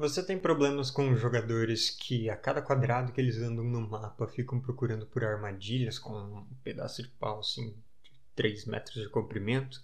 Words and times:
Você 0.00 0.22
tem 0.22 0.38
problemas 0.38 0.90
com 0.90 1.14
jogadores 1.14 1.90
que 1.90 2.30
a 2.30 2.34
cada 2.34 2.62
quadrado 2.62 3.12
que 3.12 3.20
eles 3.20 3.36
andam 3.36 3.62
no 3.62 3.86
mapa 3.86 4.26
ficam 4.26 4.58
procurando 4.58 5.04
por 5.04 5.22
armadilhas 5.22 5.98
com 5.98 6.14
um 6.14 6.46
pedaço 6.64 7.02
de 7.02 7.10
pau 7.10 7.40
assim 7.40 7.74
de 8.02 8.10
3 8.34 8.64
metros 8.64 8.94
de 8.94 9.10
comprimento? 9.10 9.82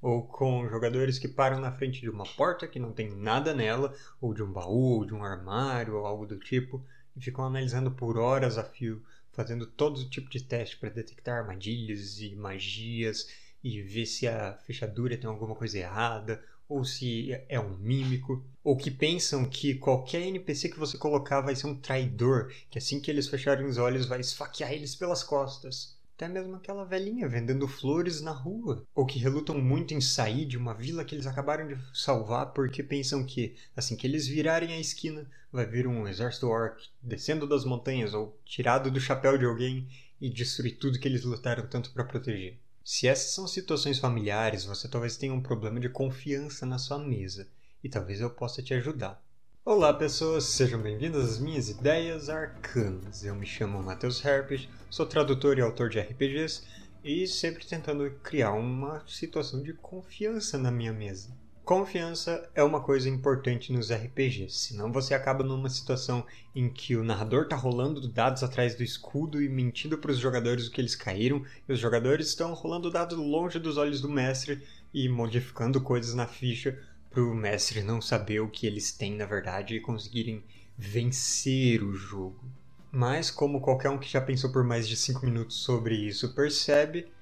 Ou 0.00 0.22
com 0.28 0.68
jogadores 0.68 1.18
que 1.18 1.26
param 1.26 1.60
na 1.60 1.72
frente 1.72 2.00
de 2.00 2.08
uma 2.08 2.24
porta 2.24 2.68
que 2.68 2.78
não 2.78 2.92
tem 2.92 3.10
nada 3.10 3.52
nela, 3.52 3.92
ou 4.20 4.32
de 4.32 4.44
um 4.44 4.52
baú, 4.52 4.98
ou 4.98 5.04
de 5.04 5.12
um 5.12 5.24
armário, 5.24 5.96
ou 5.96 6.06
algo 6.06 6.24
do 6.24 6.38
tipo, 6.38 6.86
e 7.16 7.20
ficam 7.20 7.44
analisando 7.44 7.90
por 7.90 8.16
horas 8.16 8.58
a 8.58 8.62
fio, 8.62 9.04
fazendo 9.32 9.66
todo 9.66 10.08
tipo 10.08 10.30
de 10.30 10.40
teste 10.40 10.76
para 10.76 10.88
detectar 10.88 11.36
armadilhas 11.36 12.20
e 12.20 12.36
magias 12.36 13.28
e 13.64 13.82
ver 13.82 14.06
se 14.06 14.28
a 14.28 14.56
fechadura 14.58 15.18
tem 15.18 15.28
alguma 15.28 15.56
coisa 15.56 15.78
errada, 15.78 16.44
ou 16.68 16.84
se 16.84 17.32
é 17.48 17.58
um 17.58 17.76
mímico, 17.78 18.44
ou 18.62 18.76
que 18.76 18.90
pensam 18.90 19.48
que 19.48 19.74
qualquer 19.74 20.22
NPC 20.26 20.68
que 20.68 20.78
você 20.78 20.98
colocar 20.98 21.40
vai 21.40 21.56
ser 21.56 21.66
um 21.66 21.74
traidor, 21.74 22.52
que 22.68 22.78
assim 22.78 23.00
que 23.00 23.10
eles 23.10 23.28
fecharem 23.28 23.66
os 23.66 23.78
olhos 23.78 24.06
vai 24.06 24.20
esfaquear 24.20 24.72
eles 24.72 24.94
pelas 24.94 25.24
costas. 25.24 25.96
Até 26.14 26.28
mesmo 26.28 26.56
aquela 26.56 26.84
velhinha 26.84 27.28
vendendo 27.28 27.68
flores 27.68 28.20
na 28.20 28.32
rua, 28.32 28.84
ou 28.92 29.06
que 29.06 29.20
relutam 29.20 29.56
muito 29.58 29.94
em 29.94 30.00
sair 30.00 30.44
de 30.44 30.58
uma 30.58 30.74
vila 30.74 31.04
que 31.04 31.14
eles 31.14 31.28
acabaram 31.28 31.68
de 31.68 31.78
salvar 31.94 32.52
porque 32.52 32.82
pensam 32.82 33.24
que 33.24 33.54
assim 33.76 33.96
que 33.96 34.06
eles 34.06 34.26
virarem 34.26 34.72
a 34.72 34.80
esquina 34.80 35.30
vai 35.52 35.64
vir 35.64 35.86
um 35.86 36.08
exército 36.08 36.48
orc 36.48 36.88
descendo 37.00 37.46
das 37.46 37.64
montanhas 37.64 38.14
ou 38.14 38.36
tirado 38.44 38.90
do 38.90 39.00
chapéu 39.00 39.38
de 39.38 39.44
alguém 39.44 39.88
e 40.20 40.28
destruir 40.28 40.76
tudo 40.76 40.98
que 40.98 41.06
eles 41.06 41.24
lutaram 41.24 41.66
tanto 41.68 41.92
para 41.92 42.04
proteger. 42.04 42.58
Se 42.90 43.06
essas 43.06 43.32
são 43.32 43.46
situações 43.46 43.98
familiares, 43.98 44.64
você 44.64 44.88
talvez 44.88 45.18
tenha 45.18 45.34
um 45.34 45.42
problema 45.42 45.78
de 45.78 45.90
confiança 45.90 46.64
na 46.64 46.78
sua 46.78 46.98
mesa 46.98 47.46
e 47.84 47.88
talvez 47.90 48.18
eu 48.18 48.30
possa 48.30 48.62
te 48.62 48.72
ajudar. 48.72 49.22
Olá 49.62 49.92
pessoas, 49.92 50.44
sejam 50.44 50.80
bem-vindos 50.80 51.22
às 51.22 51.38
minhas 51.38 51.68
ideias 51.68 52.30
arcanas. 52.30 53.22
Eu 53.22 53.34
me 53.34 53.44
chamo 53.44 53.82
Matheus 53.82 54.24
Herpes, 54.24 54.70
sou 54.88 55.04
tradutor 55.04 55.58
e 55.58 55.60
autor 55.60 55.90
de 55.90 56.00
RPGs 56.00 56.62
e 57.04 57.26
sempre 57.26 57.66
tentando 57.66 58.10
criar 58.22 58.52
uma 58.52 59.06
situação 59.06 59.62
de 59.62 59.74
confiança 59.74 60.56
na 60.56 60.70
minha 60.70 60.94
mesa. 60.94 61.36
Confiança 61.68 62.48
é 62.54 62.62
uma 62.62 62.80
coisa 62.80 63.10
importante 63.10 63.74
nos 63.74 63.92
RPGs, 63.92 64.56
senão 64.58 64.90
você 64.90 65.12
acaba 65.12 65.44
numa 65.44 65.68
situação 65.68 66.24
em 66.56 66.70
que 66.70 66.96
o 66.96 67.04
narrador 67.04 67.42
está 67.42 67.56
rolando 67.56 68.08
dados 68.08 68.42
atrás 68.42 68.74
do 68.74 68.82
escudo 68.82 69.42
e 69.42 69.50
mentindo 69.50 69.98
para 69.98 70.10
os 70.10 70.16
jogadores 70.16 70.66
o 70.66 70.70
que 70.70 70.80
eles 70.80 70.96
caíram, 70.96 71.44
e 71.68 71.72
os 71.74 71.78
jogadores 71.78 72.28
estão 72.28 72.54
rolando 72.54 72.90
dados 72.90 73.18
longe 73.18 73.58
dos 73.58 73.76
olhos 73.76 74.00
do 74.00 74.08
mestre 74.08 74.62
e 74.94 75.10
modificando 75.10 75.78
coisas 75.78 76.14
na 76.14 76.26
ficha 76.26 76.82
para 77.10 77.22
o 77.22 77.34
mestre 77.34 77.82
não 77.82 78.00
saber 78.00 78.40
o 78.40 78.48
que 78.48 78.66
eles 78.66 78.90
têm 78.90 79.14
na 79.14 79.26
verdade 79.26 79.74
e 79.74 79.80
conseguirem 79.80 80.42
vencer 80.74 81.82
o 81.82 81.92
jogo. 81.92 82.50
Mas, 82.90 83.30
como 83.30 83.60
qualquer 83.60 83.90
um 83.90 83.98
que 83.98 84.10
já 84.10 84.22
pensou 84.22 84.50
por 84.50 84.64
mais 84.64 84.88
de 84.88 84.96
5 84.96 85.22
minutos 85.26 85.58
sobre 85.58 85.96
isso 85.96 86.32
percebe, 86.32 87.12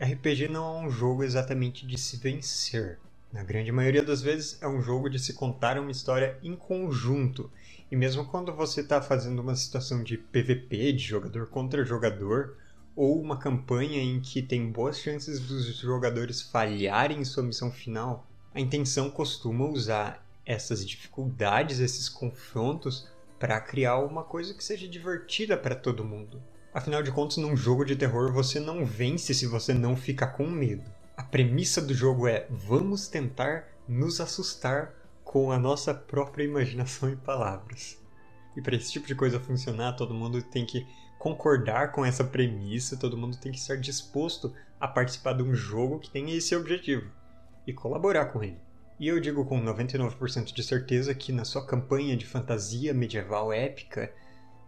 RPG 0.00 0.48
não 0.48 0.78
é 0.78 0.86
um 0.86 0.90
jogo 0.90 1.22
exatamente 1.22 1.86
de 1.86 1.98
se 1.98 2.16
vencer. 2.16 2.98
Na 3.32 3.42
grande 3.42 3.72
maioria 3.72 4.02
das 4.02 4.20
vezes 4.20 4.58
é 4.60 4.68
um 4.68 4.82
jogo 4.82 5.08
de 5.08 5.18
se 5.18 5.32
contar 5.32 5.78
uma 5.78 5.90
história 5.90 6.38
em 6.42 6.54
conjunto. 6.54 7.50
E 7.90 7.96
mesmo 7.96 8.26
quando 8.26 8.54
você 8.54 8.82
está 8.82 9.00
fazendo 9.00 9.40
uma 9.40 9.56
situação 9.56 10.04
de 10.04 10.18
PVP, 10.18 10.92
de 10.92 11.02
jogador 11.02 11.46
contra 11.46 11.82
jogador, 11.82 12.58
ou 12.94 13.18
uma 13.18 13.38
campanha 13.38 14.02
em 14.02 14.20
que 14.20 14.42
tem 14.42 14.70
boas 14.70 14.98
chances 14.98 15.40
dos 15.40 15.64
jogadores 15.78 16.42
falharem 16.42 17.20
em 17.20 17.24
sua 17.24 17.42
missão 17.42 17.72
final, 17.72 18.26
a 18.54 18.60
intenção 18.60 19.10
costuma 19.10 19.64
usar 19.64 20.22
essas 20.44 20.86
dificuldades, 20.86 21.80
esses 21.80 22.10
confrontos, 22.10 23.08
para 23.38 23.58
criar 23.62 23.96
uma 24.00 24.24
coisa 24.24 24.52
que 24.52 24.62
seja 24.62 24.86
divertida 24.86 25.56
para 25.56 25.74
todo 25.74 26.04
mundo. 26.04 26.42
Afinal 26.74 27.02
de 27.02 27.10
contas, 27.10 27.38
num 27.38 27.56
jogo 27.56 27.82
de 27.82 27.96
terror 27.96 28.30
você 28.30 28.60
não 28.60 28.84
vence 28.84 29.32
se 29.32 29.46
você 29.46 29.72
não 29.72 29.96
fica 29.96 30.26
com 30.26 30.46
medo. 30.46 30.91
A 31.14 31.22
premissa 31.22 31.80
do 31.80 31.92
jogo 31.92 32.26
é 32.26 32.46
vamos 32.48 33.06
tentar 33.06 33.68
nos 33.86 34.20
assustar 34.20 34.94
com 35.22 35.52
a 35.52 35.58
nossa 35.58 35.92
própria 35.92 36.44
imaginação 36.44 37.10
e 37.10 37.16
palavras. 37.16 38.00
E 38.56 38.62
para 38.62 38.76
esse 38.76 38.90
tipo 38.90 39.06
de 39.06 39.14
coisa 39.14 39.38
funcionar, 39.38 39.92
todo 39.92 40.14
mundo 40.14 40.42
tem 40.42 40.64
que 40.64 40.86
concordar 41.18 41.92
com 41.92 42.04
essa 42.04 42.24
premissa, 42.24 42.96
todo 42.96 43.16
mundo 43.16 43.36
tem 43.36 43.52
que 43.52 43.58
estar 43.58 43.76
disposto 43.76 44.54
a 44.80 44.88
participar 44.88 45.34
de 45.34 45.42
um 45.42 45.54
jogo 45.54 46.00
que 46.00 46.10
tem 46.10 46.30
esse 46.32 46.56
objetivo 46.56 47.10
e 47.66 47.72
colaborar 47.72 48.26
com 48.26 48.42
ele. 48.42 48.58
E 48.98 49.06
eu 49.06 49.20
digo 49.20 49.44
com 49.44 49.62
99% 49.62 50.52
de 50.52 50.62
certeza 50.62 51.14
que 51.14 51.30
na 51.30 51.44
sua 51.44 51.66
campanha 51.66 52.16
de 52.16 52.26
fantasia 52.26 52.94
medieval 52.94 53.52
épica, 53.52 54.12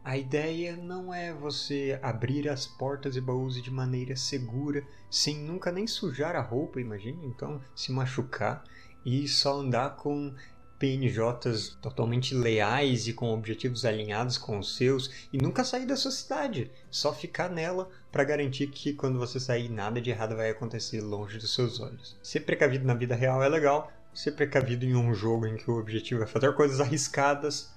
a 0.04 0.18
ideia 0.18 0.76
não 0.76 1.14
é 1.14 1.32
você 1.32 1.98
abrir 2.02 2.46
as 2.46 2.66
portas 2.66 3.16
e 3.16 3.22
baús 3.22 3.60
de 3.62 3.70
maneira 3.70 4.14
segura, 4.14 4.86
sem 5.10 5.38
nunca 5.38 5.72
nem 5.72 5.86
sujar 5.86 6.36
a 6.36 6.42
roupa, 6.42 6.78
imagina, 6.78 7.24
então 7.24 7.58
se 7.74 7.90
machucar 7.90 8.62
e 9.02 9.26
só 9.26 9.58
andar 9.58 9.96
com 9.96 10.34
PNJs 10.78 11.78
totalmente 11.80 12.34
leais 12.34 13.08
e 13.08 13.14
com 13.14 13.32
objetivos 13.32 13.86
alinhados 13.86 14.36
com 14.36 14.58
os 14.58 14.76
seus 14.76 15.28
e 15.32 15.38
nunca 15.38 15.64
sair 15.64 15.86
da 15.86 15.96
sua 15.96 16.10
cidade, 16.10 16.70
só 16.90 17.14
ficar 17.14 17.48
nela 17.48 17.88
para 18.12 18.24
garantir 18.24 18.66
que 18.66 18.92
quando 18.92 19.18
você 19.18 19.40
sair 19.40 19.70
nada 19.70 20.02
de 20.02 20.10
errado 20.10 20.36
vai 20.36 20.50
acontecer 20.50 21.00
longe 21.00 21.38
dos 21.38 21.54
seus 21.54 21.80
olhos. 21.80 22.14
Ser 22.22 22.40
precavido 22.40 22.84
na 22.84 22.92
vida 22.92 23.14
real 23.14 23.42
é 23.42 23.48
legal, 23.48 23.90
ser 24.12 24.32
precavido 24.32 24.84
em 24.84 24.94
um 24.94 25.14
jogo 25.14 25.46
em 25.46 25.56
que 25.56 25.70
o 25.70 25.78
objetivo 25.78 26.22
é 26.22 26.26
fazer 26.26 26.54
coisas 26.54 26.78
arriscadas 26.78 27.73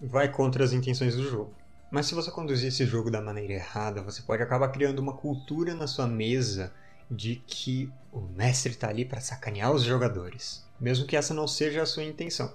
vai 0.00 0.30
contra 0.30 0.64
as 0.64 0.72
intenções 0.72 1.14
do 1.14 1.28
jogo. 1.28 1.54
Mas 1.90 2.06
se 2.06 2.14
você 2.14 2.30
conduzir 2.30 2.68
esse 2.68 2.86
jogo 2.86 3.10
da 3.10 3.20
maneira 3.20 3.54
errada, 3.54 4.02
você 4.02 4.22
pode 4.22 4.42
acabar 4.42 4.68
criando 4.68 5.00
uma 5.00 5.16
cultura 5.16 5.74
na 5.74 5.86
sua 5.86 6.06
mesa 6.06 6.72
de 7.10 7.36
que 7.46 7.92
o 8.12 8.20
mestre 8.20 8.72
está 8.72 8.88
ali 8.88 9.04
para 9.04 9.20
sacanear 9.20 9.72
os 9.72 9.82
jogadores, 9.82 10.64
mesmo 10.80 11.06
que 11.06 11.16
essa 11.16 11.34
não 11.34 11.48
seja 11.48 11.82
a 11.82 11.86
sua 11.86 12.04
intenção. 12.04 12.54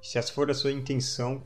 Se 0.00 0.18
essa 0.18 0.32
for 0.32 0.48
a 0.48 0.54
sua 0.54 0.70
intenção, 0.70 1.42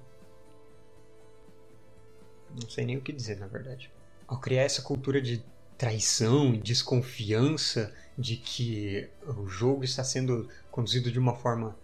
não 2.61 2.69
sei 2.69 2.85
nem 2.85 2.99
o 2.99 3.01
que 3.01 3.13
dizer, 3.13 3.39
na 3.39 3.47
verdade. 3.47 3.91
Ao 4.29 4.39
criar 4.39 4.65
essa 4.65 4.83
cultura 4.83 5.21
de 5.21 5.43
traição 5.79 6.53
e 6.53 6.59
desconfiança 6.59 7.95
de 8.19 8.37
que 8.37 9.09
o 9.27 9.47
jogo 9.47 9.83
está 9.83 10.05
sendo 10.05 10.47
conduzido 10.71 11.11
de 11.11 11.19
uma 11.19 11.35
forma 11.35 11.75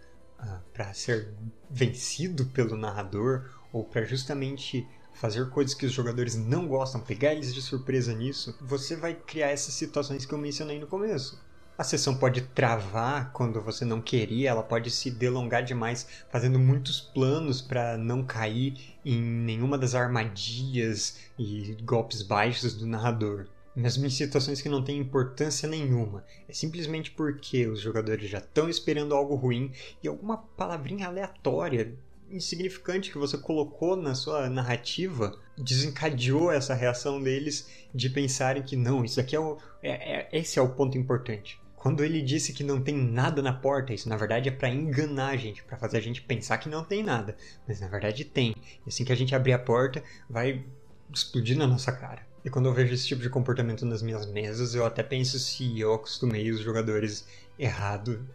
para 0.73 0.93
ser 0.93 1.33
vencido 1.69 2.45
pelo 2.47 2.77
narrador 2.77 3.49
ou 3.73 3.83
para 3.83 4.05
justamente 4.05 4.87
fazer 5.13 5.49
coisas 5.49 5.73
que 5.73 5.85
os 5.85 5.91
jogadores 5.91 6.35
não 6.35 6.67
gostam, 6.67 7.01
pegar 7.01 7.33
eles 7.33 7.53
de 7.53 7.61
surpresa 7.61 8.13
nisso, 8.13 8.55
você 8.61 8.95
vai 8.95 9.15
criar 9.15 9.47
essas 9.47 9.73
situações 9.73 10.25
que 10.25 10.33
eu 10.33 10.37
mencionei 10.37 10.79
no 10.79 10.87
começo. 10.87 11.41
A 11.77 11.83
sessão 11.83 12.15
pode 12.17 12.41
travar 12.41 13.31
quando 13.33 13.61
você 13.61 13.85
não 13.85 14.01
queria, 14.01 14.49
ela 14.49 14.63
pode 14.63 14.89
se 14.89 15.11
delongar 15.11 15.63
demais, 15.63 16.07
fazendo 16.31 16.57
muitos 16.57 16.99
planos 16.99 17.61
para 17.61 17.97
não 17.97 18.23
cair 18.23 18.95
em 19.05 19.21
nenhuma 19.21 19.77
das 19.77 19.93
armadilhas 19.93 21.17
e 21.37 21.77
golpes 21.83 22.23
baixos 22.23 22.73
do 22.73 22.87
narrador 22.87 23.47
mesmo 23.77 24.07
em 24.07 24.09
situações 24.09 24.59
que 24.59 24.67
não 24.67 24.83
têm 24.83 24.97
importância 24.97 25.69
nenhuma. 25.69 26.25
É 26.49 26.53
simplesmente 26.53 27.11
porque 27.11 27.67
os 27.67 27.79
jogadores 27.79 28.27
já 28.27 28.39
estão 28.39 28.67
esperando 28.67 29.13
algo 29.13 29.35
ruim 29.35 29.71
e 30.01 30.07
alguma 30.07 30.37
palavrinha 30.37 31.05
aleatória, 31.05 31.93
insignificante 32.27 33.11
que 33.11 33.19
você 33.19 33.37
colocou 33.37 33.95
na 33.95 34.15
sua 34.15 34.49
narrativa 34.49 35.39
desencadeou 35.55 36.51
essa 36.51 36.73
reação 36.73 37.21
deles 37.21 37.69
de 37.93 38.09
pensarem 38.09 38.63
que 38.63 38.75
não, 38.75 39.05
isso 39.05 39.19
aqui 39.19 39.35
é, 39.35 39.39
o, 39.39 39.57
é, 39.83 40.21
é 40.21 40.29
esse 40.33 40.57
é 40.57 40.61
o 40.61 40.69
ponto 40.69 40.97
importante. 40.97 41.61
Quando 41.75 42.03
ele 42.03 42.21
disse 42.23 42.53
que 42.53 42.63
não 42.63 42.81
tem 42.81 42.97
nada 42.97 43.43
na 43.43 43.53
porta, 43.53 43.93
isso 43.93 44.09
na 44.09 44.17
verdade 44.17 44.49
é 44.49 44.51
para 44.51 44.69
enganar 44.69 45.29
a 45.29 45.37
gente, 45.37 45.63
para 45.63 45.77
fazer 45.77 45.97
a 45.97 46.01
gente 46.01 46.23
pensar 46.23 46.57
que 46.57 46.67
não 46.67 46.83
tem 46.83 47.03
nada, 47.03 47.37
mas 47.67 47.79
na 47.79 47.87
verdade 47.87 48.25
tem. 48.25 48.55
E 48.85 48.89
assim 48.89 49.05
que 49.05 49.13
a 49.13 49.15
gente 49.15 49.35
abrir 49.35 49.53
a 49.53 49.59
porta, 49.59 50.03
vai 50.27 50.65
explodir 51.13 51.55
na 51.55 51.67
nossa 51.67 51.91
cara. 51.91 52.26
E 52.47 52.49
quando 52.49 52.67
eu 52.67 52.73
vejo 52.73 52.93
esse 52.93 53.05
tipo 53.05 53.21
de 53.21 53.29
comportamento 53.29 53.85
nas 53.85 54.01
minhas 54.01 54.25
mesas, 54.25 54.73
eu 54.73 54.85
até 54.85 55.03
penso 55.03 55.37
se 55.37 55.77
eu 55.81 55.93
acostumei 55.93 56.49
os 56.49 56.61
jogadores 56.61 57.27
errado, 57.59 58.25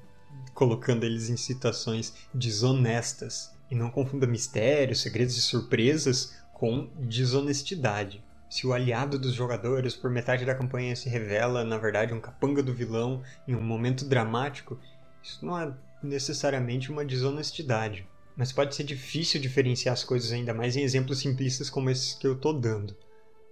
colocando 0.52 1.04
eles 1.04 1.30
em 1.30 1.36
situações 1.38 2.12
desonestas. 2.34 3.50
E 3.70 3.74
não 3.74 3.90
confunda 3.90 4.26
mistérios, 4.26 5.00
segredos 5.00 5.38
e 5.38 5.40
surpresas 5.40 6.34
com 6.52 6.90
desonestidade. 6.98 8.22
Se 8.50 8.66
o 8.66 8.74
aliado 8.74 9.18
dos 9.18 9.32
jogadores 9.32 9.96
por 9.96 10.10
metade 10.10 10.44
da 10.44 10.54
campanha 10.54 10.94
se 10.94 11.08
revela, 11.08 11.64
na 11.64 11.78
verdade, 11.78 12.12
um 12.12 12.20
capanga 12.20 12.62
do 12.62 12.74
vilão 12.74 13.22
em 13.48 13.56
um 13.56 13.62
momento 13.62 14.04
dramático, 14.04 14.78
isso 15.22 15.42
não 15.42 15.58
é 15.58 15.72
necessariamente 16.02 16.92
uma 16.92 17.02
desonestidade. 17.02 18.06
Mas 18.36 18.52
pode 18.52 18.74
ser 18.74 18.84
difícil 18.84 19.40
diferenciar 19.40 19.94
as 19.94 20.04
coisas 20.04 20.32
ainda 20.32 20.52
mais 20.52 20.76
em 20.76 20.82
exemplos 20.82 21.18
simplistas 21.18 21.70
como 21.70 21.88
esses 21.88 22.12
que 22.12 22.26
eu 22.26 22.34
estou 22.34 22.52
dando 22.52 22.94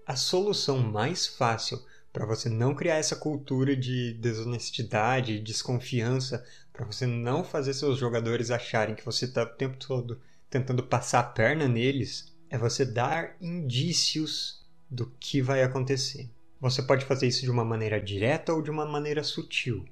a 0.07 0.17
solução 0.17 0.79
mais 0.79 1.27
fácil 1.27 1.83
para 2.13 2.27
você 2.27 2.49
não 2.49 2.75
criar 2.75 2.97
essa 2.97 3.15
cultura 3.15 3.77
de 3.77 4.15
desonestidade, 4.15 5.39
desconfiança, 5.41 6.45
para 6.73 6.85
você 6.85 7.07
não 7.07 7.45
fazer 7.45 7.75
seus 7.75 7.99
jogadores 7.99 8.51
acharem 8.51 8.95
que 8.95 9.05
você 9.05 9.27
está 9.27 9.43
o 9.43 9.47
tempo 9.47 9.77
todo 9.77 10.21
tentando 10.49 10.83
passar 10.83 11.21
a 11.21 11.25
perna 11.25 11.69
neles, 11.69 12.35
é 12.51 12.59
você 12.59 12.85
dar 12.85 13.37
indícios 13.41 14.67
do 14.91 15.07
que 15.21 15.41
vai 15.41 15.63
acontecer. 15.63 16.29
Você 16.61 16.83
pode 16.83 17.05
fazer 17.05 17.29
isso 17.29 17.43
de 17.43 17.51
uma 17.51 17.65
maneira 17.65 18.01
direta 18.01 18.53
ou 18.53 18.61
de 18.61 18.71
uma 18.71 18.85
maneira 18.85 19.23
sutil. 19.23 19.87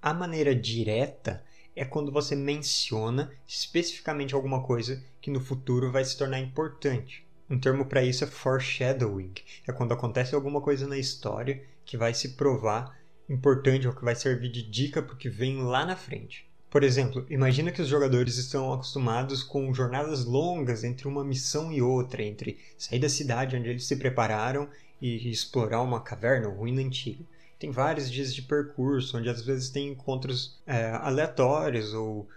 A 0.00 0.14
maneira 0.14 0.54
direta 0.54 1.44
é 1.74 1.84
quando 1.84 2.12
você 2.12 2.36
menciona 2.36 3.32
especificamente 3.46 4.34
alguma 4.34 4.62
coisa 4.62 5.02
que 5.20 5.30
no 5.30 5.40
futuro 5.40 5.90
vai 5.90 6.04
se 6.04 6.16
tornar 6.16 6.38
importante. 6.38 7.26
Um 7.50 7.58
termo 7.58 7.84
para 7.84 8.04
isso 8.04 8.22
é 8.22 8.28
foreshadowing. 8.28 9.32
É 9.66 9.72
quando 9.72 9.92
acontece 9.92 10.36
alguma 10.36 10.60
coisa 10.60 10.86
na 10.86 10.96
história 10.96 11.60
que 11.84 11.96
vai 11.96 12.14
se 12.14 12.30
provar 12.30 12.96
importante 13.28 13.88
ou 13.88 13.92
que 13.92 14.04
vai 14.04 14.14
servir 14.14 14.50
de 14.50 14.62
dica 14.62 15.02
para 15.02 15.14
o 15.14 15.18
que 15.18 15.28
vem 15.28 15.60
lá 15.60 15.84
na 15.84 15.96
frente. 15.96 16.48
Por 16.70 16.84
exemplo, 16.84 17.26
imagina 17.28 17.72
que 17.72 17.82
os 17.82 17.88
jogadores 17.88 18.36
estão 18.36 18.72
acostumados 18.72 19.42
com 19.42 19.74
jornadas 19.74 20.24
longas 20.24 20.84
entre 20.84 21.08
uma 21.08 21.24
missão 21.24 21.72
e 21.72 21.82
outra, 21.82 22.22
entre 22.22 22.56
sair 22.78 23.00
da 23.00 23.08
cidade 23.08 23.56
onde 23.56 23.68
eles 23.68 23.84
se 23.84 23.96
prepararam 23.96 24.68
e 25.02 25.28
explorar 25.28 25.82
uma 25.82 26.00
caverna 26.00 26.48
ou 26.48 26.54
ruína 26.54 26.80
antiga. 26.80 27.24
Tem 27.58 27.72
vários 27.72 28.08
dias 28.08 28.32
de 28.32 28.42
percurso, 28.42 29.18
onde 29.18 29.28
às 29.28 29.42
vezes 29.42 29.70
tem 29.70 29.88
encontros 29.88 30.60
é, 30.64 30.90
aleatórios 30.92 31.92
ou 31.92 32.20
uh, 32.20 32.28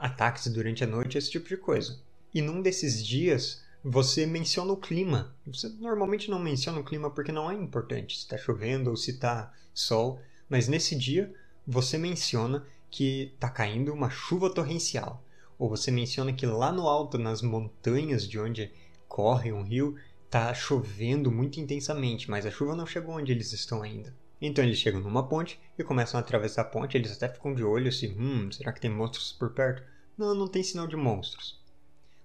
ataques 0.00 0.46
durante 0.52 0.84
a 0.84 0.86
noite, 0.86 1.16
esse 1.16 1.30
tipo 1.30 1.48
de 1.48 1.56
coisa. 1.56 1.98
E 2.34 2.42
num 2.42 2.60
desses 2.60 3.04
dias, 3.04 3.64
você 3.84 4.24
menciona 4.24 4.72
o 4.72 4.78
clima. 4.78 5.36
Você 5.46 5.68
normalmente 5.68 6.30
não 6.30 6.38
menciona 6.38 6.80
o 6.80 6.84
clima 6.84 7.10
porque 7.10 7.30
não 7.30 7.50
é 7.50 7.54
importante 7.54 8.16
se 8.16 8.22
está 8.22 8.38
chovendo 8.38 8.88
ou 8.88 8.96
se 8.96 9.10
está 9.10 9.52
sol, 9.74 10.18
mas 10.48 10.68
nesse 10.68 10.96
dia 10.96 11.30
você 11.66 11.98
menciona 11.98 12.66
que 12.90 13.32
está 13.34 13.50
caindo 13.50 13.92
uma 13.92 14.08
chuva 14.08 14.48
torrencial. 14.48 15.22
Ou 15.58 15.68
você 15.68 15.90
menciona 15.90 16.32
que 16.32 16.46
lá 16.46 16.72
no 16.72 16.88
alto, 16.88 17.18
nas 17.18 17.42
montanhas 17.42 18.26
de 18.26 18.40
onde 18.40 18.72
corre 19.06 19.52
um 19.52 19.62
rio, 19.62 19.96
está 20.24 20.54
chovendo 20.54 21.30
muito 21.30 21.60
intensamente, 21.60 22.30
mas 22.30 22.46
a 22.46 22.50
chuva 22.50 22.74
não 22.74 22.86
chegou 22.86 23.16
onde 23.16 23.32
eles 23.32 23.52
estão 23.52 23.82
ainda. 23.82 24.16
Então 24.40 24.64
eles 24.64 24.78
chegam 24.78 25.00
numa 25.00 25.28
ponte 25.28 25.60
e 25.78 25.84
começam 25.84 26.18
a 26.18 26.22
atravessar 26.22 26.62
a 26.62 26.64
ponte. 26.64 26.96
Eles 26.96 27.12
até 27.12 27.28
ficam 27.28 27.54
de 27.54 27.62
olho 27.62 27.88
assim: 27.88 28.16
hum, 28.18 28.50
será 28.50 28.72
que 28.72 28.80
tem 28.80 28.90
monstros 28.90 29.32
por 29.32 29.50
perto? 29.50 29.82
Não, 30.16 30.34
não 30.34 30.48
tem 30.48 30.62
sinal 30.62 30.86
de 30.86 30.96
monstros. 30.96 31.62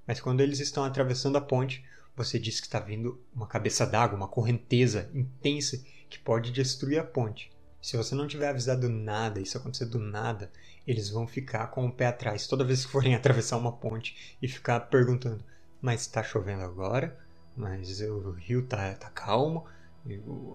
Mas 0.10 0.20
quando 0.20 0.42
eles 0.42 0.60
estão 0.60 0.84
atravessando 0.84 1.38
a 1.38 1.42
ponte, 1.42 1.86
você 2.16 2.40
diz 2.40 2.60
que 2.60 2.66
está 2.66 2.80
vindo 2.80 3.22
uma 3.32 3.46
cabeça 3.46 3.86
d'água, 3.86 4.18
uma 4.18 4.28
correnteza 4.28 5.08
intensa 5.14 5.80
que 6.10 6.18
pode 6.18 6.52
destruir 6.52 6.98
a 6.98 7.04
ponte. 7.04 7.52
Se 7.80 7.96
você 7.96 8.16
não 8.16 8.28
tiver 8.28 8.48
avisado 8.48 8.90
nada, 8.90 9.40
isso 9.40 9.56
acontecer 9.56 9.86
do 9.86 10.00
nada, 10.00 10.52
eles 10.88 11.12
vão 11.12 11.28
ficar 11.28 11.68
com 11.68 11.86
o 11.86 11.92
pé 11.92 12.08
atrás 12.08 12.48
toda 12.48 12.64
vez 12.64 12.84
que 12.84 12.92
forem 12.92 13.14
atravessar 13.14 13.58
uma 13.58 13.72
ponte 13.72 14.36
e 14.42 14.48
ficar 14.48 14.80
perguntando: 14.80 15.44
mas 15.80 16.02
está 16.02 16.24
chovendo 16.24 16.64
agora? 16.64 17.16
Mas 17.56 18.02
o 18.02 18.32
rio 18.32 18.62
está 18.62 18.96
tá 18.96 19.12
calmo? 19.12 19.68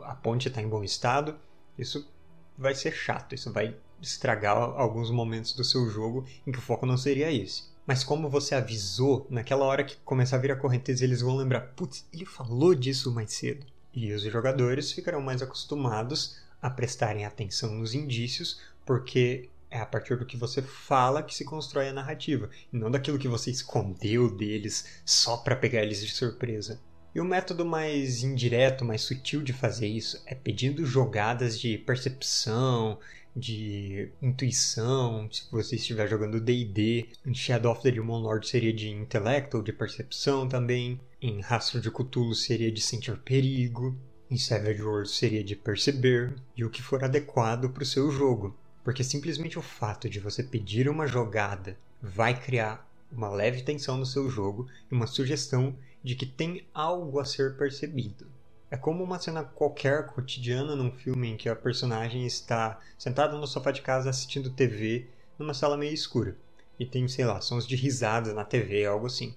A 0.02 0.16
ponte 0.16 0.48
está 0.48 0.60
em 0.60 0.68
bom 0.68 0.82
estado? 0.82 1.38
Isso 1.78 2.10
vai 2.58 2.74
ser 2.74 2.90
chato, 2.90 3.36
isso 3.36 3.52
vai 3.52 3.76
estragar 4.02 4.56
alguns 4.56 5.12
momentos 5.12 5.52
do 5.52 5.62
seu 5.62 5.88
jogo 5.88 6.26
em 6.44 6.50
que 6.50 6.58
o 6.58 6.62
foco 6.62 6.84
não 6.84 6.96
seria 6.96 7.30
esse. 7.30 7.72
Mas 7.86 8.02
como 8.02 8.30
você 8.30 8.54
avisou, 8.54 9.26
naquela 9.28 9.64
hora 9.64 9.84
que 9.84 9.96
começar 10.04 10.36
a 10.36 10.40
vir 10.40 10.52
a 10.52 10.56
correnteza, 10.56 11.04
eles 11.04 11.20
vão 11.20 11.36
lembrar, 11.36 11.60
putz, 11.76 12.06
ele 12.12 12.24
falou 12.24 12.74
disso 12.74 13.12
mais 13.12 13.32
cedo. 13.32 13.66
E 13.92 14.12
os 14.12 14.22
jogadores 14.22 14.90
ficarão 14.92 15.20
mais 15.20 15.42
acostumados 15.42 16.36
a 16.60 16.70
prestarem 16.70 17.26
atenção 17.26 17.74
nos 17.74 17.94
indícios, 17.94 18.58
porque 18.86 19.50
é 19.70 19.78
a 19.78 19.86
partir 19.86 20.16
do 20.16 20.24
que 20.24 20.36
você 20.36 20.62
fala 20.62 21.22
que 21.22 21.34
se 21.34 21.44
constrói 21.44 21.88
a 21.88 21.92
narrativa, 21.92 22.48
e 22.72 22.76
não 22.76 22.90
daquilo 22.90 23.18
que 23.18 23.28
você 23.28 23.50
escondeu 23.50 24.34
deles 24.34 25.02
só 25.04 25.36
para 25.36 25.56
pegar 25.56 25.82
eles 25.82 26.00
de 26.00 26.10
surpresa. 26.12 26.80
E 27.14 27.20
o 27.20 27.24
método 27.24 27.64
mais 27.64 28.22
indireto, 28.22 28.84
mais 28.84 29.02
sutil 29.02 29.42
de 29.42 29.52
fazer 29.52 29.86
isso 29.86 30.20
é 30.26 30.34
pedindo 30.34 30.86
jogadas 30.86 31.60
de 31.60 31.78
percepção, 31.78 32.98
de 33.36 34.10
intuição, 34.22 35.28
se 35.30 35.50
você 35.50 35.76
estiver 35.76 36.08
jogando 36.08 36.40
D&D, 36.40 37.08
em 37.26 37.34
Shadow 37.34 37.72
of 37.72 37.82
the 37.82 37.90
Demon 37.90 38.20
Lord 38.20 38.46
seria 38.46 38.72
de 38.72 38.88
intelecto 38.88 39.56
ou 39.56 39.62
de 39.62 39.72
percepção 39.72 40.48
também, 40.48 41.00
em 41.20 41.40
Rastro 41.40 41.80
de 41.80 41.90
Cthulhu 41.90 42.34
seria 42.34 42.70
de 42.70 42.80
sentir 42.80 43.16
perigo, 43.18 43.96
em 44.30 44.38
Savage 44.38 44.82
Worlds 44.82 45.16
seria 45.16 45.42
de 45.42 45.56
perceber, 45.56 46.34
e 46.56 46.64
o 46.64 46.70
que 46.70 46.82
for 46.82 47.02
adequado 47.02 47.70
para 47.70 47.82
o 47.82 47.86
seu 47.86 48.10
jogo. 48.10 48.56
Porque 48.82 49.02
simplesmente 49.02 49.58
o 49.58 49.62
fato 49.62 50.08
de 50.08 50.20
você 50.20 50.42
pedir 50.42 50.88
uma 50.88 51.06
jogada 51.06 51.76
vai 52.02 52.38
criar 52.38 52.88
uma 53.10 53.30
leve 53.30 53.62
tensão 53.62 53.96
no 53.96 54.06
seu 54.06 54.28
jogo 54.28 54.68
e 54.90 54.94
uma 54.94 55.06
sugestão 55.06 55.76
de 56.02 56.14
que 56.14 56.26
tem 56.26 56.66
algo 56.74 57.18
a 57.18 57.24
ser 57.24 57.56
percebido. 57.56 58.26
É 58.74 58.76
como 58.76 59.04
uma 59.04 59.20
cena 59.20 59.44
qualquer 59.44 60.04
cotidiana 60.06 60.74
num 60.74 60.90
filme 60.90 61.28
em 61.28 61.36
que 61.36 61.48
a 61.48 61.54
personagem 61.54 62.26
está 62.26 62.80
sentada 62.98 63.38
no 63.38 63.46
sofá 63.46 63.70
de 63.70 63.80
casa 63.80 64.10
assistindo 64.10 64.50
TV 64.50 65.06
numa 65.38 65.54
sala 65.54 65.76
meio 65.76 65.94
escura 65.94 66.36
e 66.76 66.84
tem, 66.84 67.06
sei 67.06 67.24
lá, 67.24 67.40
sons 67.40 67.68
de 67.68 67.76
risadas 67.76 68.34
na 68.34 68.44
TV, 68.44 68.84
algo 68.84 69.06
assim. 69.06 69.32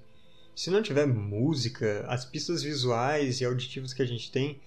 Se 0.56 0.72
não 0.72 0.82
tiver 0.82 1.06
música, 1.06 2.04
as 2.08 2.26
pistas 2.26 2.64
visuais 2.64 3.40
e 3.40 3.46
auditivas 3.46 3.94
que 3.94 4.02
a 4.02 4.08
gente 4.08 4.32
tem, 4.32 4.60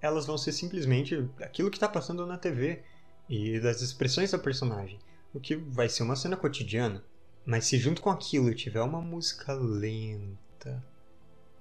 elas 0.00 0.26
vão 0.26 0.38
ser 0.38 0.52
simplesmente 0.52 1.28
aquilo 1.40 1.68
que 1.68 1.76
está 1.76 1.88
passando 1.88 2.24
na 2.24 2.38
TV 2.38 2.84
e 3.28 3.58
das 3.58 3.82
expressões 3.82 4.30
da 4.30 4.38
personagem, 4.38 5.00
o 5.34 5.40
que 5.40 5.56
vai 5.56 5.88
ser 5.88 6.04
uma 6.04 6.14
cena 6.14 6.36
cotidiana. 6.36 7.02
Mas 7.44 7.64
se 7.64 7.78
junto 7.78 8.00
com 8.00 8.10
aquilo 8.10 8.54
tiver 8.54 8.80
uma 8.80 9.00
música 9.00 9.52
lenta, 9.54 10.86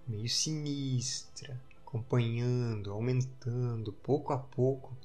meio 0.07 0.29
sinistra, 0.29 1.59
acompanhando, 1.93 2.91
aumentando 2.91 3.93
pouco 3.93 4.33
a 4.33 4.37
pouco, 4.37 4.97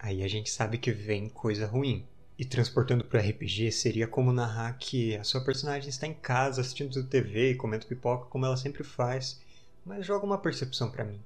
aí 0.00 0.24
a 0.24 0.28
gente 0.28 0.50
sabe 0.50 0.78
que 0.78 0.90
vem 0.90 1.28
coisa 1.28 1.64
ruim. 1.64 2.04
E 2.38 2.44
transportando 2.44 3.02
para 3.02 3.22
RPG 3.22 3.72
seria 3.72 4.06
como 4.06 4.30
narrar 4.30 4.76
que 4.76 5.16
a 5.16 5.24
sua 5.24 5.42
personagem 5.42 5.88
está 5.88 6.06
em 6.06 6.12
casa 6.12 6.60
assistindo 6.60 7.02
TV 7.04 7.52
e 7.52 7.54
comendo 7.54 7.86
pipoca 7.86 8.26
como 8.26 8.44
ela 8.44 8.58
sempre 8.58 8.84
faz, 8.84 9.40
mas 9.84 10.04
joga 10.04 10.26
uma 10.26 10.36
percepção 10.36 10.90
para 10.90 11.04
mim. 11.04 11.18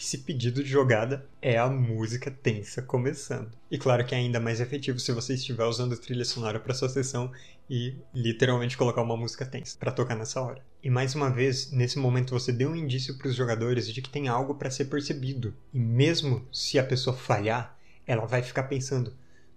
Esse 0.00 0.18
pedido 0.18 0.62
de 0.62 0.70
jogada 0.70 1.26
é 1.42 1.58
a 1.58 1.68
música 1.68 2.30
tensa 2.30 2.80
começando. 2.80 3.50
E 3.68 3.76
claro 3.76 4.06
que 4.06 4.14
é 4.14 4.18
ainda 4.18 4.38
mais 4.38 4.60
efetivo 4.60 5.00
se 5.00 5.10
você 5.10 5.34
estiver 5.34 5.64
usando 5.64 5.98
trilha 5.98 6.24
sonora 6.24 6.60
para 6.60 6.72
sua 6.72 6.88
sessão 6.88 7.32
e 7.68 7.96
literalmente 8.14 8.78
colocar 8.78 9.02
uma 9.02 9.16
música 9.16 9.44
tensa 9.44 9.76
para 9.76 9.90
tocar 9.90 10.14
nessa 10.14 10.40
hora. 10.40 10.64
E 10.84 10.88
mais 10.88 11.16
uma 11.16 11.28
vez, 11.28 11.72
nesse 11.72 11.98
momento 11.98 12.32
você 12.32 12.52
deu 12.52 12.70
um 12.70 12.76
indício 12.76 13.18
para 13.18 13.26
os 13.26 13.34
jogadores 13.34 13.92
de 13.92 14.00
que 14.00 14.08
tem 14.08 14.28
algo 14.28 14.54
para 14.54 14.70
ser 14.70 14.84
percebido. 14.84 15.52
E 15.74 15.80
mesmo 15.80 16.46
se 16.52 16.78
a 16.78 16.84
pessoa 16.84 17.16
falhar, 17.16 17.76
ela 18.06 18.24
vai 18.24 18.40
ficar 18.40 18.62
pensando: 18.62 19.12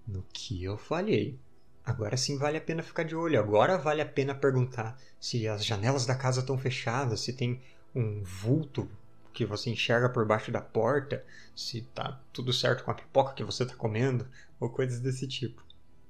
no 0.08 0.26
que 0.34 0.64
eu 0.64 0.76
falhei? 0.76 1.38
Agora 1.86 2.18
sim 2.18 2.40
vale 2.40 2.58
a 2.58 2.62
pena 2.62 2.82
ficar 2.82 3.04
de 3.04 3.16
olho. 3.16 3.40
Agora 3.40 3.78
vale 3.78 4.02
a 4.02 4.08
pena 4.08 4.34
perguntar 4.34 5.00
se 5.20 5.48
as 5.48 5.64
janelas 5.64 6.08
da 6.08 6.16
casa 6.16 6.40
estão 6.40 6.58
fechadas, 6.58 7.20
se 7.20 7.32
tem 7.32 7.62
um 7.94 8.24
vulto 8.24 8.90
que 9.34 9.46
você 9.46 9.70
enxerga 9.70 10.10
por 10.10 10.26
baixo 10.26 10.52
da 10.52 10.62
porta, 10.62 11.24
se 11.56 11.82
tá 11.94 12.20
tudo 12.34 12.52
certo 12.54 12.84
com 12.84 12.92
a 12.92 12.96
pipoca 12.96 13.34
que 13.34 13.44
você 13.44 13.64
está 13.64 13.76
comendo, 13.76 14.28
ou 14.60 14.70
coisas 14.70 15.00
desse 15.00 15.28
tipo 15.28 15.64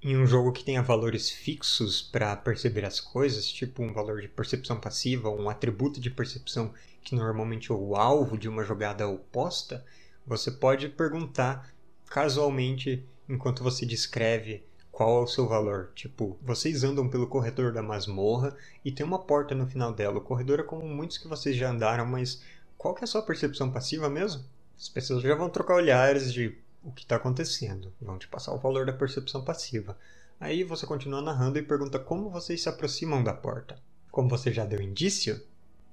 em 0.04 0.18
um 0.18 0.26
jogo 0.26 0.52
que 0.52 0.64
tenha 0.64 0.82
valores 0.82 1.30
fixos 1.30 2.02
para 2.02 2.36
perceber 2.36 2.84
as 2.84 3.00
coisas, 3.00 3.48
tipo 3.48 3.84
um 3.84 3.94
valor 3.94 4.20
de 4.20 4.28
percepção 4.28 4.80
passiva, 4.80 5.30
um 5.30 5.48
atributo 5.48 6.00
de 6.00 6.10
percepção 6.10 6.74
que 7.04 7.16
normalmente 7.16 7.72
é 7.72 7.76
o 7.76 7.96
alvo 7.96 8.38
de 8.38 8.50
uma 8.50 8.64
jogada 8.64 9.08
oposta, 9.08 9.86
você 10.26 10.50
pode 10.50 10.90
perguntar 10.90 11.72
casualmente 12.10 13.06
enquanto 13.30 13.64
você 13.64 13.86
descreve 13.86 14.64
qual 14.92 15.22
é 15.22 15.24
o 15.24 15.28
seu 15.28 15.48
valor. 15.48 15.92
Tipo, 15.94 16.38
vocês 16.42 16.84
andam 16.84 17.08
pelo 17.08 17.28
corredor 17.28 17.72
da 17.72 17.84
masmorra 17.84 18.56
e 18.84 18.92
tem 18.92 19.06
uma 19.06 19.20
porta 19.20 19.54
no 19.54 19.68
final 19.68 19.94
dela. 19.94 20.18
O 20.18 20.22
corredor 20.22 20.60
é 20.60 20.64
como 20.64 20.86
muitos 20.86 21.18
que 21.18 21.28
vocês 21.28 21.56
já 21.56 21.70
andaram, 21.70 22.06
mas 22.06 22.42
qual 22.82 22.96
que 22.96 23.04
é 23.04 23.06
a 23.06 23.08
sua 23.08 23.22
percepção 23.22 23.70
passiva 23.70 24.10
mesmo? 24.10 24.44
As 24.76 24.90
pessoas 24.90 25.22
já 25.22 25.36
vão 25.36 25.52
trocar 25.52 25.76
olhares 25.76 26.34
de 26.34 26.58
o 26.82 26.92
que 26.92 27.04
está 27.04 27.16
acontecendo, 27.16 27.94
vão 28.02 28.18
te 28.18 28.28
passar 28.28 28.56
o 28.56 28.58
valor 28.58 28.88
da 28.88 28.92
percepção 28.92 29.44
passiva. 29.44 29.96
Aí 30.40 30.64
você 30.64 30.88
continua 30.88 31.22
narrando 31.22 31.60
e 31.60 31.62
pergunta 31.62 32.00
como 32.00 32.32
vocês 32.32 32.60
se 32.60 32.68
aproximam 32.68 33.24
da 33.24 33.36
porta. 33.36 33.78
Como 34.10 34.28
você 34.28 34.52
já 34.52 34.66
deu 34.66 34.82
indício, 34.82 35.40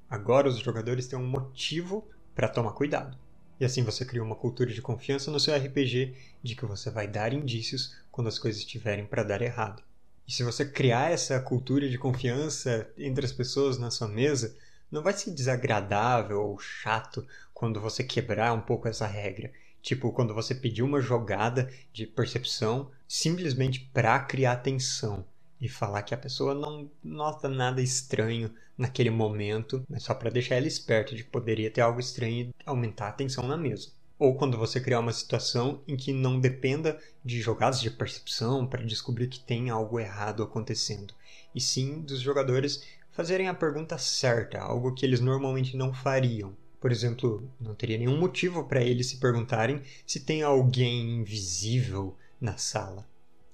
agora 0.08 0.48
os 0.48 0.60
jogadores 0.60 1.06
têm 1.06 1.18
um 1.18 1.26
motivo 1.26 2.08
para 2.34 2.48
tomar 2.48 2.72
cuidado. 2.72 3.18
E 3.60 3.66
assim 3.66 3.82
você 3.82 4.02
cria 4.02 4.22
uma 4.22 4.34
cultura 4.34 4.72
de 4.72 4.80
confiança 4.80 5.30
no 5.30 5.38
seu 5.38 5.54
RPG 5.54 6.16
de 6.42 6.56
que 6.56 6.64
você 6.64 6.90
vai 6.90 7.06
dar 7.06 7.34
indícios 7.34 7.98
quando 8.10 8.28
as 8.28 8.38
coisas 8.38 8.62
estiverem 8.62 9.04
para 9.04 9.22
dar 9.22 9.42
errado. 9.42 9.82
E 10.26 10.32
se 10.32 10.42
você 10.42 10.64
criar 10.64 11.10
essa 11.10 11.38
cultura 11.38 11.86
de 11.86 11.98
confiança 11.98 12.88
entre 12.96 13.26
as 13.26 13.32
pessoas 13.32 13.76
na 13.76 13.90
sua 13.90 14.08
mesa, 14.08 14.56
não 14.90 15.02
vai 15.02 15.12
ser 15.12 15.32
desagradável 15.32 16.40
ou 16.40 16.58
chato 16.58 17.26
quando 17.52 17.80
você 17.80 18.04
quebrar 18.04 18.52
um 18.52 18.60
pouco 18.60 18.88
essa 18.88 19.06
regra 19.06 19.52
Tipo, 19.80 20.12
quando 20.12 20.34
você 20.34 20.54
pediu 20.54 20.84
uma 20.84 21.00
jogada 21.00 21.72
de 21.92 22.06
percepção 22.06 22.90
simplesmente 23.06 23.88
para 23.92 24.18
criar 24.20 24.56
tensão 24.56 25.24
e 25.60 25.68
falar 25.68 26.02
que 26.02 26.14
a 26.14 26.18
pessoa 26.18 26.54
não 26.54 26.90
nota 27.02 27.48
nada 27.48 27.80
estranho 27.80 28.50
naquele 28.76 29.10
momento, 29.10 29.82
mas 29.88 30.02
só 30.02 30.14
para 30.14 30.30
deixar 30.30 30.56
ela 30.56 30.66
esperta 30.66 31.14
de 31.14 31.24
que 31.24 31.30
poderia 31.30 31.70
ter 31.70 31.80
algo 31.80 31.98
estranho 31.98 32.48
e 32.48 32.54
aumentar 32.66 33.08
a 33.08 33.12
tensão 33.12 33.46
na 33.46 33.56
mesa. 33.56 33.88
Ou 34.18 34.36
quando 34.36 34.58
você 34.58 34.80
criar 34.80 35.00
uma 35.00 35.12
situação 35.12 35.80
em 35.86 35.96
que 35.96 36.12
não 36.12 36.40
dependa 36.40 36.98
de 37.24 37.40
jogadas 37.40 37.80
de 37.80 37.90
percepção 37.90 38.66
para 38.66 38.84
descobrir 38.84 39.28
que 39.28 39.40
tem 39.40 39.70
algo 39.70 39.98
errado 39.98 40.42
acontecendo, 40.42 41.14
e 41.54 41.60
sim 41.60 42.00
dos 42.00 42.20
jogadores 42.20 42.82
fazerem 43.18 43.48
a 43.48 43.54
pergunta 43.54 43.98
certa, 43.98 44.60
algo 44.60 44.94
que 44.94 45.04
eles 45.04 45.18
normalmente 45.18 45.76
não 45.76 45.92
fariam. 45.92 46.56
Por 46.80 46.92
exemplo, 46.92 47.50
não 47.60 47.74
teria 47.74 47.98
nenhum 47.98 48.16
motivo 48.16 48.62
para 48.62 48.80
eles 48.80 49.08
se 49.08 49.16
perguntarem 49.16 49.82
se 50.06 50.20
tem 50.20 50.44
alguém 50.44 51.16
invisível 51.18 52.16
na 52.40 52.56
sala. 52.56 53.04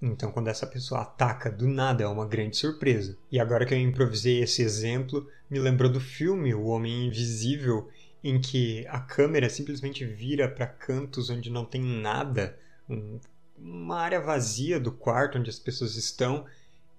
Então, 0.03 0.31
quando 0.31 0.49
essa 0.49 0.67
pessoa 0.67 1.01
ataca 1.01 1.51
do 1.51 1.67
nada, 1.67 2.05
é 2.05 2.07
uma 2.07 2.27
grande 2.27 2.59
surpresa. 2.59 3.17
E 3.33 3.41
agora 3.41 3.65
que 3.65 3.73
eu 3.73 3.81
improvisei 3.81 4.43
esse 4.43 4.61
exemplo, 4.61 5.27
me 5.49 5.59
lembrou 5.59 5.91
do 5.91 5.99
filme 5.99 6.55
O 6.55 6.67
Homem 6.67 7.07
Invisível, 7.07 7.89
em 8.23 8.39
que 8.39 8.87
a 8.89 9.01
câmera 9.01 9.49
simplesmente 9.49 10.05
vira 10.05 10.47
para 10.47 10.67
cantos 10.67 11.31
onde 11.31 11.49
não 11.49 11.65
tem 11.65 11.81
nada, 11.81 12.55
um, 12.87 13.19
uma 13.59 13.97
área 13.97 14.21
vazia 14.21 14.79
do 14.79 14.93
quarto 14.93 15.39
onde 15.39 15.49
as 15.49 15.59
pessoas 15.59 15.97
estão, 15.97 16.45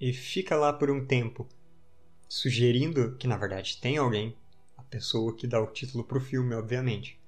e 0.01 0.11
fica 0.11 0.55
lá 0.55 0.73
por 0.73 0.89
um 0.89 1.05
tempo, 1.05 1.47
sugerindo 2.27 3.15
que 3.17 3.27
na 3.27 3.37
verdade 3.37 3.77
tem 3.81 3.97
alguém, 3.97 4.35
a 4.77 4.83
pessoa 4.83 5.35
que 5.35 5.47
dá 5.47 5.61
o 5.61 5.67
título 5.67 6.03
para 6.03 6.17
o 6.17 6.21
filme, 6.21 6.55
obviamente. 6.55 7.19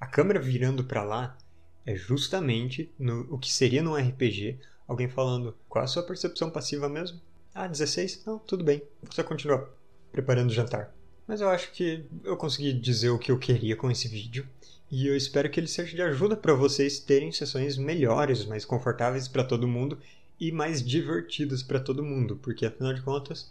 A 0.00 0.06
câmera 0.06 0.40
virando 0.40 0.84
para 0.84 1.02
lá 1.02 1.36
é 1.84 1.94
justamente 1.94 2.90
no, 2.98 3.26
o 3.32 3.38
que 3.38 3.52
seria 3.52 3.82
num 3.82 3.96
RPG 3.96 4.58
alguém 4.86 5.08
falando: 5.08 5.56
qual 5.68 5.84
a 5.84 5.88
sua 5.88 6.02
percepção 6.02 6.50
passiva 6.50 6.88
mesmo? 6.88 7.20
Ah, 7.54 7.66
16? 7.66 8.24
Não, 8.26 8.38
tudo 8.38 8.64
bem. 8.64 8.82
Você 9.02 9.22
continua 9.22 9.72
preparando 10.12 10.50
o 10.50 10.54
jantar. 10.54 10.94
Mas 11.26 11.40
eu 11.40 11.48
acho 11.48 11.72
que 11.72 12.04
eu 12.22 12.36
consegui 12.36 12.72
dizer 12.72 13.10
o 13.10 13.18
que 13.18 13.32
eu 13.32 13.38
queria 13.38 13.74
com 13.74 13.90
esse 13.90 14.08
vídeo. 14.08 14.46
E 14.90 15.06
eu 15.06 15.16
espero 15.16 15.50
que 15.50 15.58
ele 15.58 15.66
seja 15.66 15.96
de 15.96 16.02
ajuda 16.02 16.36
para 16.36 16.54
vocês 16.54 17.00
terem 17.00 17.32
sessões 17.32 17.76
melhores, 17.76 18.44
mais 18.44 18.64
confortáveis 18.64 19.26
para 19.26 19.42
todo 19.42 19.66
mundo 19.66 19.98
e 20.38 20.52
mais 20.52 20.84
divertidas 20.84 21.62
para 21.62 21.80
todo 21.80 22.04
mundo, 22.04 22.36
porque 22.36 22.66
afinal 22.66 22.94
de 22.94 23.02
contas 23.02 23.50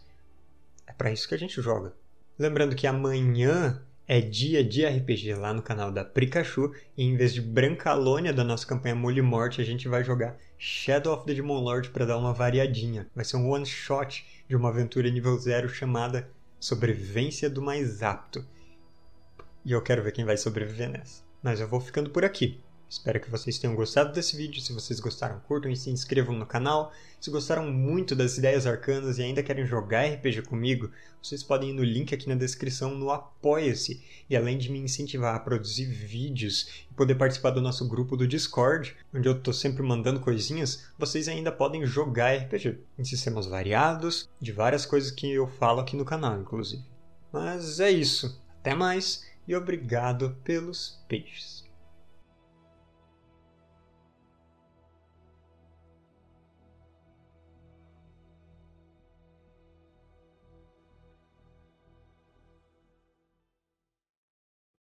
é 0.87 0.93
para 0.93 1.11
isso 1.11 1.27
que 1.27 1.35
a 1.35 1.37
gente 1.37 1.61
joga. 1.61 1.93
Lembrando 2.37 2.75
que 2.75 2.87
amanhã 2.87 3.81
é 4.07 4.21
dia 4.21 4.63
de 4.63 4.85
RPG 4.85 5.33
lá 5.33 5.53
no 5.53 5.61
canal 5.61 5.91
da 5.91 6.05
Pikachu 6.05 6.73
e 6.95 7.03
em 7.03 7.15
vez 7.15 7.33
de 7.33 7.41
Brancalônia 7.41 8.31
da 8.31 8.43
nossa 8.43 8.65
campanha 8.65 8.95
Mole 8.95 9.21
Morte, 9.21 9.61
a 9.61 9.63
gente 9.63 9.87
vai 9.87 10.03
jogar 10.03 10.37
Shadow 10.57 11.13
of 11.13 11.25
the 11.25 11.33
Demon 11.33 11.59
Lord 11.59 11.89
para 11.89 12.05
dar 12.05 12.17
uma 12.17 12.33
variadinha. 12.33 13.07
Vai 13.15 13.25
ser 13.25 13.37
um 13.37 13.49
one 13.49 13.65
shot 13.65 14.25
de 14.47 14.55
uma 14.55 14.69
aventura 14.69 15.09
nível 15.09 15.37
0 15.37 15.67
chamada 15.69 16.29
Sobrevivência 16.59 17.49
do 17.49 17.61
Mais 17.61 18.03
Apto. 18.03 18.45
E 19.65 19.71
eu 19.71 19.81
quero 19.81 20.03
ver 20.03 20.11
quem 20.11 20.25
vai 20.25 20.37
sobreviver 20.37 20.89
nessa. 20.89 21.23
Mas 21.41 21.59
eu 21.59 21.67
vou 21.67 21.79
ficando 21.79 22.09
por 22.09 22.23
aqui. 22.23 22.59
Espero 22.87 23.19
que 23.19 23.29
vocês 23.29 23.57
tenham 23.57 23.75
gostado 23.75 24.13
desse 24.13 24.37
vídeo. 24.37 24.61
Se 24.61 24.71
vocês 24.71 24.99
gostaram, 24.99 25.39
curtam 25.47 25.71
e 25.71 25.75
se 25.75 25.89
inscrevam 25.89 26.37
no 26.37 26.45
canal. 26.45 26.93
Se 27.19 27.31
gostaram 27.31 27.71
muito 27.71 28.15
das 28.15 28.37
ideias 28.37 28.67
arcanas 28.67 29.17
e 29.17 29.23
ainda 29.23 29.41
querem 29.41 29.65
jogar 29.65 30.05
RPG 30.05 30.43
comigo, 30.43 30.91
vocês 31.21 31.41
podem 31.41 31.71
ir 31.71 31.73
no 31.73 31.83
link 31.83 32.13
aqui 32.13 32.29
na 32.29 32.35
descrição 32.35 32.95
no 32.95 33.09
Apoia-se. 33.09 34.03
E 34.29 34.37
além 34.37 34.57
de 34.57 34.71
me 34.71 34.79
incentivar 34.79 35.35
a 35.35 35.39
produzir 35.39 35.85
vídeos 35.85 36.85
e 36.89 36.93
poder 36.93 37.15
participar 37.15 37.49
do 37.49 37.61
nosso 37.61 37.87
grupo 37.87 38.15
do 38.15 38.27
Discord, 38.27 38.95
onde 39.13 39.27
eu 39.27 39.33
estou 39.33 39.53
sempre 39.53 39.81
mandando 39.81 40.19
coisinhas, 40.19 40.85
vocês 40.97 41.27
ainda 41.27 41.51
podem 41.51 41.85
jogar 41.85 42.37
RPG 42.37 42.79
em 42.97 43.03
sistemas 43.03 43.47
variados, 43.47 44.29
de 44.39 44.51
várias 44.51 44.85
coisas 44.85 45.11
que 45.11 45.31
eu 45.31 45.47
falo 45.47 45.81
aqui 45.81 45.95
no 45.95 46.05
canal, 46.05 46.39
inclusive. 46.39 46.83
Mas 47.33 47.79
é 47.79 47.89
isso. 47.89 48.41
Até 48.61 48.75
mais 48.75 49.25
e 49.47 49.55
obrigado 49.55 50.37
pelos 50.43 51.03
peixes. 51.07 51.64